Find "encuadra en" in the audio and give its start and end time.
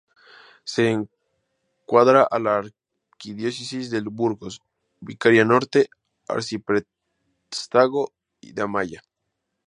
0.89-2.45